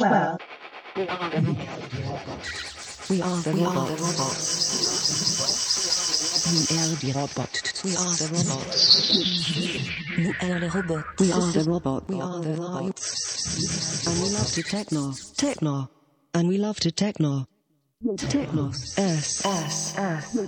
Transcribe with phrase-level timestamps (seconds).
[0.00, 0.38] 12.
[0.96, 3.10] We are the robots.
[3.10, 4.40] We are the robots.
[6.50, 7.62] Nous er die Robot.
[7.84, 9.10] We are the robots.
[10.16, 11.04] Nous er the robot.
[11.20, 12.08] We are the robots.
[12.08, 14.06] We are the robots.
[14.06, 15.12] And we love to techno.
[15.36, 15.90] Techno.
[16.32, 17.46] And we love to techno.
[18.16, 18.70] Techno.
[18.70, 19.44] S.
[19.44, 19.98] S.
[19.98, 20.38] S.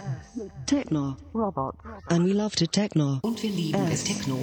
[0.64, 1.18] Techno.
[1.34, 1.76] Robot.
[2.08, 3.20] And we love to techno.
[3.22, 4.38] Und wir lieben es Techno.